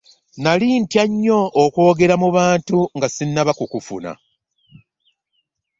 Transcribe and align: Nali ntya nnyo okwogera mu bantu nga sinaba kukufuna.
Nali 0.43 0.67
ntya 0.81 1.03
nnyo 1.09 1.39
okwogera 1.63 2.15
mu 2.21 2.29
bantu 2.37 2.79
nga 2.95 3.07
sinaba 3.15 3.51
kukufuna. 3.59 4.11